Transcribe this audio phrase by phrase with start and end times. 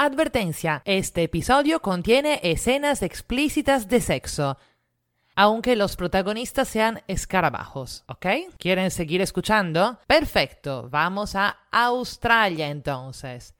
[0.00, 4.56] Advertencia, este episodio contiene escenas explícitas de sexo,
[5.34, 8.26] aunque los protagonistas sean escarabajos, ¿ok?
[8.60, 9.98] ¿Quieren seguir escuchando?
[10.06, 13.56] Perfecto, vamos a Australia entonces.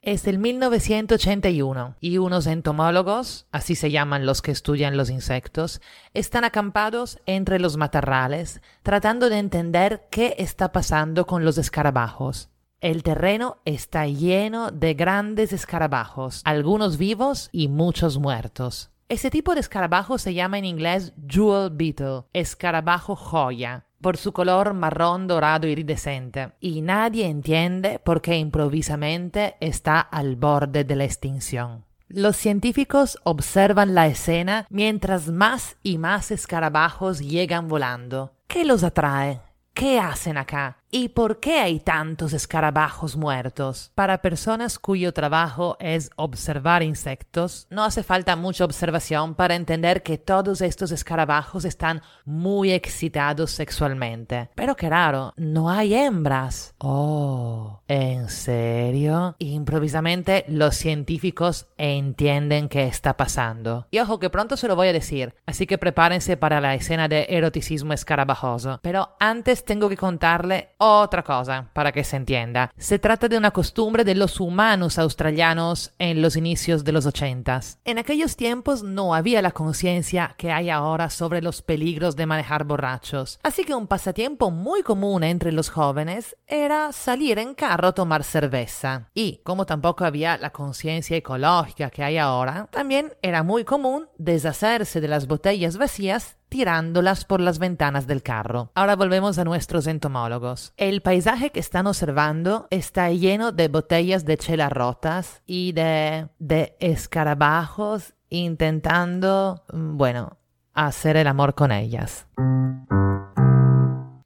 [0.00, 5.82] Es el 1981 y unos entomólogos, así se llaman los que estudian los insectos,
[6.14, 12.48] están acampados entre los matorrales tratando de entender qué está pasando con los escarabajos.
[12.82, 18.90] El terreno está lleno de grandes escarabajos, algunos vivos y muchos muertos.
[19.08, 24.74] Ese tipo de escarabajo se llama en inglés jewel beetle, escarabajo joya, por su color
[24.74, 31.84] marrón dorado iridescente, y nadie entiende por qué improvisamente está al borde de la extinción.
[32.08, 38.32] Los científicos observan la escena mientras más y más escarabajos llegan volando.
[38.48, 39.40] ¿Qué los atrae?
[39.72, 40.81] ¿Qué hacen acá?
[40.94, 43.90] ¿Y por qué hay tantos escarabajos muertos?
[43.94, 50.18] Para personas cuyo trabajo es observar insectos, no hace falta mucha observación para entender que
[50.18, 54.50] todos estos escarabajos están muy excitados sexualmente.
[54.54, 56.74] Pero qué raro, no hay hembras.
[56.76, 59.34] Oh, ¿en serio?
[59.38, 63.86] Improvisamente los científicos entienden qué está pasando.
[63.90, 67.08] Y ojo que pronto se lo voy a decir, así que prepárense para la escena
[67.08, 68.78] de eroticismo escarabajoso.
[68.82, 72.72] Pero antes tengo que contarle otra cosa, para que se entienda.
[72.76, 77.78] Se trata de una costumbre de los humanos australianos en los inicios de los ochentas.
[77.84, 82.64] En aquellos tiempos no había la conciencia que hay ahora sobre los peligros de manejar
[82.64, 87.92] borrachos, así que un pasatiempo muy común entre los jóvenes era salir en carro a
[87.92, 89.08] tomar cerveza.
[89.14, 95.00] Y como tampoco había la conciencia ecológica que hay ahora, también era muy común deshacerse
[95.00, 98.72] de las botellas vacías tirándolas por las ventanas del carro.
[98.74, 100.74] Ahora volvemos a nuestros entomólogos.
[100.76, 106.76] El paisaje que están observando está lleno de botellas de chela rotas y de, de
[106.78, 110.36] escarabajos intentando, mm, bueno,
[110.74, 112.26] hacer el amor con ellas.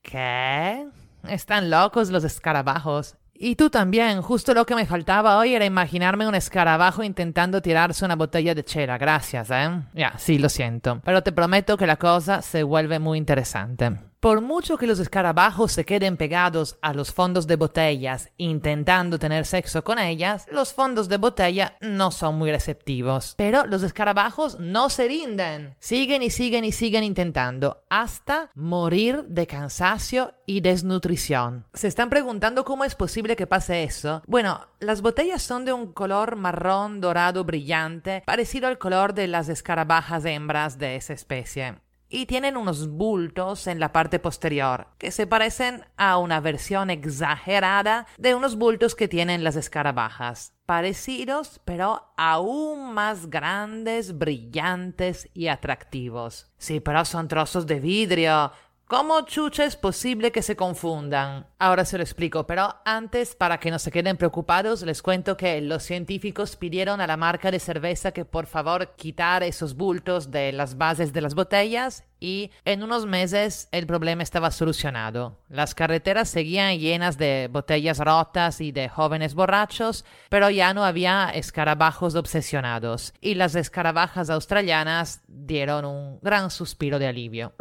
[0.00, 0.88] ¿Qué?
[1.28, 3.18] Están locos los escarabajos.
[3.36, 8.04] Y tú también, justo lo que me faltaba hoy era imaginarme un escarabajo intentando tirarse
[8.04, 8.96] una botella de chela.
[8.96, 9.70] Gracias, ¿eh?
[9.92, 11.00] Ya, sí, lo siento.
[11.04, 13.98] Pero te prometo que la cosa se vuelve muy interesante.
[14.24, 19.44] Por mucho que los escarabajos se queden pegados a los fondos de botellas intentando tener
[19.44, 23.34] sexo con ellas, los fondos de botella no son muy receptivos.
[23.36, 25.76] Pero los escarabajos no se rinden.
[25.78, 31.66] Siguen y siguen y siguen intentando hasta morir de cansancio y desnutrición.
[31.74, 34.22] ¿Se están preguntando cómo es posible que pase eso?
[34.26, 39.50] Bueno, las botellas son de un color marrón dorado brillante, parecido al color de las
[39.50, 41.83] escarabajas hembras de esa especie
[42.14, 48.06] y tienen unos bultos en la parte posterior que se parecen a una versión exagerada
[48.18, 50.54] de unos bultos que tienen las escarabajas.
[50.64, 56.52] Parecidos, pero aún más grandes, brillantes y atractivos.
[56.56, 58.52] Sí, pero son trozos de vidrio,
[58.96, 61.48] ¿Cómo chucha es posible que se confundan?
[61.58, 65.60] Ahora se lo explico, pero antes, para que no se queden preocupados, les cuento que
[65.60, 70.52] los científicos pidieron a la marca de cerveza que por favor quitar esos bultos de
[70.52, 75.40] las bases de las botellas y en unos meses el problema estaba solucionado.
[75.48, 81.30] Las carreteras seguían llenas de botellas rotas y de jóvenes borrachos, pero ya no había
[81.34, 87.54] escarabajos obsesionados y las escarabajas australianas dieron un gran suspiro de alivio.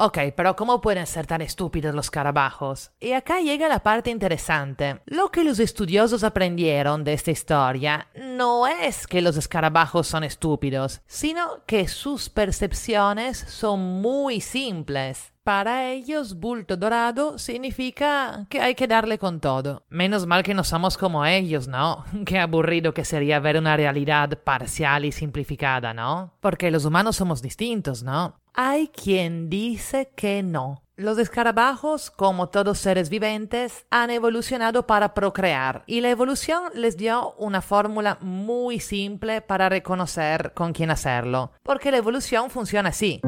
[0.00, 2.92] Ok, pero ¿cómo pueden ser tan estúpidos los carabajos?
[3.00, 5.00] Y acá llega la parte interesante.
[5.06, 11.00] Lo que los estudiosos aprendieron de esta historia no es que los escarabajos son estúpidos,
[11.08, 15.32] sino que sus percepciones son muy simples.
[15.48, 19.82] Para ellos, bulto dorado significa que hay que darle con todo.
[19.88, 22.04] Menos mal que no somos como ellos, ¿no?
[22.26, 26.34] Qué aburrido que sería ver una realidad parcial y simplificada, ¿no?
[26.40, 28.38] Porque los humanos somos distintos, ¿no?
[28.52, 30.82] Hay quien dice que no.
[30.96, 37.32] Los escarabajos, como todos seres viventes, han evolucionado para procrear y la evolución les dio
[37.38, 43.22] una fórmula muy simple para reconocer con quién hacerlo, porque la evolución funciona así.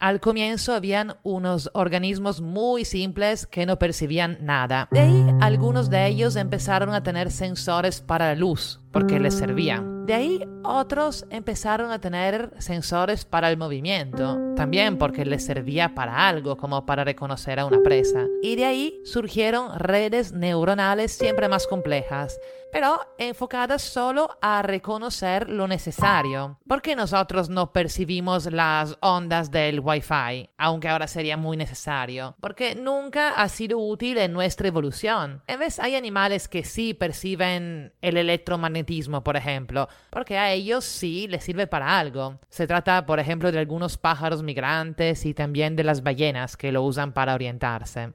[0.00, 4.88] Al comienzo habían unos organismos muy simples que no percibían nada.
[4.90, 9.84] De ahí algunos de ellos empezaron a tener sensores para la luz, porque les servía.
[10.06, 16.28] De ahí otros empezaron a tener sensores para el movimiento, también porque les servía para
[16.28, 18.24] algo, como para reconocer a una presa.
[18.42, 22.38] Y de ahí surgieron redes neuronales siempre más complejas,
[22.72, 26.58] pero enfocadas solo a reconocer lo necesario.
[26.68, 32.36] ¿Por qué nosotros no percibimos las ondas del Wi-Fi, aunque ahora sería muy necesario?
[32.40, 35.42] Porque nunca ha sido útil en nuestra evolución.
[35.46, 38.85] En vez hay animales que sí perciben el electromagnetismo,
[39.24, 42.38] por ejemplo, porque a ellos sí les sirve para algo.
[42.48, 46.82] Se trata, por ejemplo, de algunos pájaros migrantes y también de las ballenas que lo
[46.82, 48.12] usan para orientarse.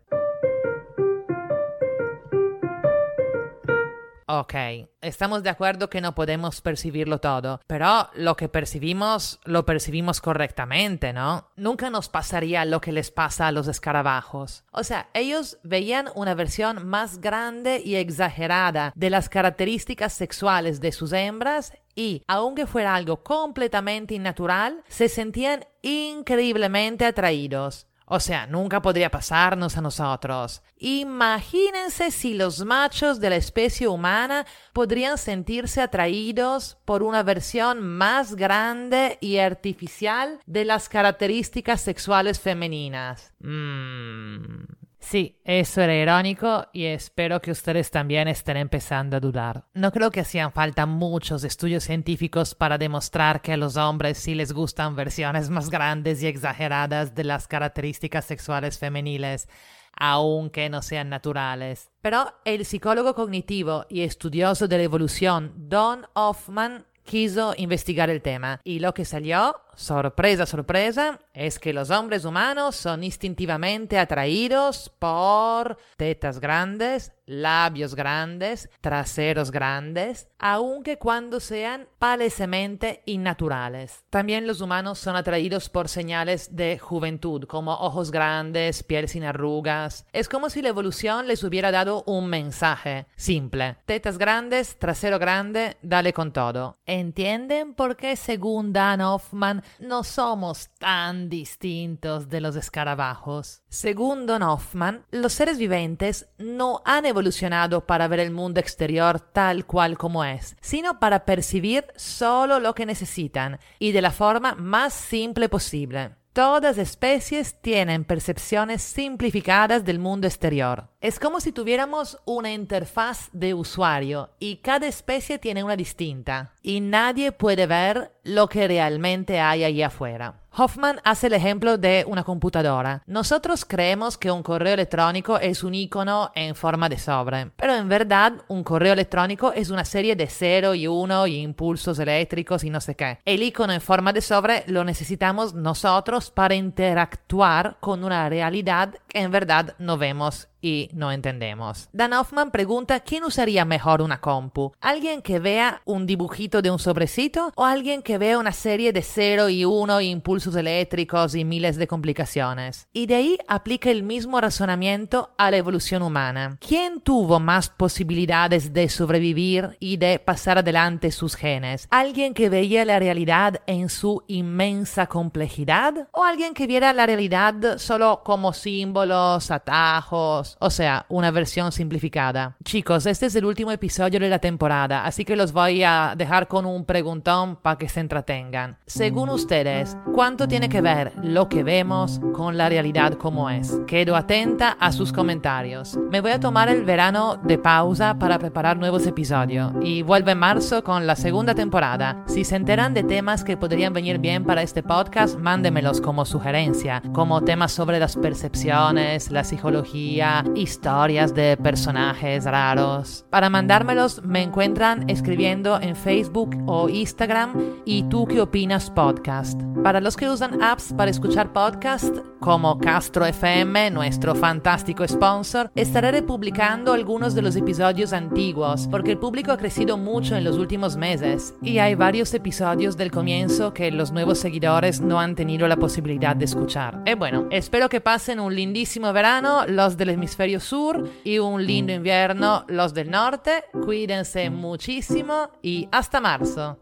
[4.33, 4.53] Ok,
[5.01, 11.11] estamos de acuerdo que no podemos percibirlo todo, pero lo que percibimos lo percibimos correctamente,
[11.11, 11.49] ¿no?
[11.57, 14.63] Nunca nos pasaría lo que les pasa a los escarabajos.
[14.71, 20.93] O sea, ellos veían una versión más grande y exagerada de las características sexuales de
[20.93, 27.90] sus hembras y, aunque fuera algo completamente innatural, se sentían increíblemente atraídos.
[28.13, 30.61] O sea, nunca podría pasarnos a nosotros.
[30.75, 38.35] Imagínense si los machos de la especie humana podrían sentirse atraídos por una versión más
[38.35, 43.31] grande y artificial de las características sexuales femeninas.
[43.39, 44.80] Mmm.
[45.01, 49.65] Sí, eso era irónico y espero que ustedes también estén empezando a dudar.
[49.73, 54.35] No creo que hacían falta muchos estudios científicos para demostrar que a los hombres sí
[54.35, 59.49] les gustan versiones más grandes y exageradas de las características sexuales femeniles,
[59.97, 61.89] aunque no sean naturales.
[62.01, 68.61] Pero el psicólogo cognitivo y estudioso de la evolución Don Hoffman quiso investigar el tema
[68.63, 75.77] y lo que salió sorpresa, sorpresa, es que los hombres humanos son instintivamente atraídos por
[75.97, 84.03] tetas grandes, labios grandes, traseros grandes, aunque cuando sean palesamente innaturales.
[84.09, 90.05] También los humanos son atraídos por señales de juventud, como ojos grandes, piel sin arrugas.
[90.11, 93.77] Es como si la evolución les hubiera dado un mensaje simple.
[93.85, 96.77] Tetas grandes, trasero grande, dale con todo.
[96.85, 103.61] ¿Entienden por qué según Dan Hoffman no somos tan distintos de los escarabajos.
[103.69, 109.65] Según Don Hoffman, los seres viventes no han evolucionado para ver el mundo exterior tal
[109.65, 114.93] cual como es, sino para percibir solo lo que necesitan y de la forma más
[114.93, 116.20] simple posible.
[116.33, 120.87] Todas especies tienen percepciones simplificadas del mundo exterior.
[121.01, 126.79] Es como si tuviéramos una interfaz de usuario y cada especie tiene una distinta y
[126.79, 130.39] nadie puede ver lo que realmente hay allí afuera.
[130.53, 133.03] Hoffman hace el ejemplo de una computadora.
[133.07, 137.87] Nosotros creemos que un correo electrónico es un icono en forma de sobre, pero en
[137.87, 142.69] verdad un correo electrónico es una serie de 0 y 1 y impulsos eléctricos y
[142.69, 143.19] no sé qué.
[143.23, 149.21] El icono en forma de sobre lo necesitamos nosotros para interactuar con una realidad que
[149.21, 151.89] en verdad no vemos y no entendemos.
[151.91, 154.73] Dan Hoffman pregunta quién usaría mejor una compu.
[154.79, 159.01] ¿Alguien que vea un dibujito de un sobrecito o alguien que vea una serie de
[159.01, 162.87] 0 y 1 impulsos eléctricos y miles de complicaciones?
[162.93, 166.57] Y de ahí aplica el mismo razonamiento a la evolución humana.
[166.59, 171.87] ¿Quién tuvo más posibilidades de sobrevivir y de pasar adelante sus genes?
[171.89, 177.77] ¿Alguien que veía la realidad en su inmensa complejidad o alguien que viera la realidad
[177.77, 182.55] solo como símbolos, atajos, o sea, una versión simplificada.
[182.63, 186.47] Chicos, este es el último episodio de la temporada, así que los voy a dejar
[186.47, 188.77] con un preguntón para que se entretengan.
[188.85, 193.79] Según ustedes, ¿cuánto tiene que ver lo que vemos con la realidad como es?
[193.87, 195.97] Quedo atenta a sus comentarios.
[196.09, 200.39] Me voy a tomar el verano de pausa para preparar nuevos episodios y vuelvo en
[200.39, 202.23] marzo con la segunda temporada.
[202.27, 207.01] Si se enteran de temas que podrían venir bien para este podcast, mándemelos como sugerencia,
[207.13, 213.25] como temas sobre las percepciones, la psicología, historias de personajes raros.
[213.29, 217.53] Para mandármelos me encuentran escribiendo en Facebook o Instagram
[217.85, 219.61] y tú qué opinas podcast.
[219.83, 226.11] Para los que usan apps para escuchar podcast como Castro FM, nuestro fantástico sponsor, estaré
[226.11, 230.97] republicando algunos de los episodios antiguos porque el público ha crecido mucho en los últimos
[230.97, 235.77] meses y hay varios episodios del comienzo que los nuevos seguidores no han tenido la
[235.77, 237.01] posibilidad de escuchar.
[237.05, 241.91] Y bueno, espero que pasen un lindísimo verano los del hemisferio sur y un lindo
[241.91, 243.65] invierno los del norte.
[243.83, 246.79] Cuídense muchísimo y hasta marzo.